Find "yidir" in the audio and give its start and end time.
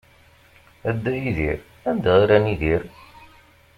1.21-1.59